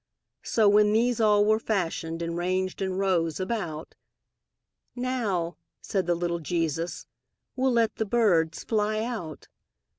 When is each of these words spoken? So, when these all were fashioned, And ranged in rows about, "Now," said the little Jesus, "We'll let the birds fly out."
So, 0.41 0.67
when 0.67 0.93
these 0.93 1.21
all 1.21 1.45
were 1.45 1.59
fashioned, 1.59 2.23
And 2.23 2.35
ranged 2.35 2.81
in 2.81 2.93
rows 2.97 3.39
about, 3.39 3.93
"Now," 4.95 5.57
said 5.79 6.07
the 6.07 6.15
little 6.15 6.39
Jesus, 6.39 7.05
"We'll 7.55 7.73
let 7.73 7.97
the 7.97 8.05
birds 8.05 8.63
fly 8.63 9.03
out." 9.03 9.47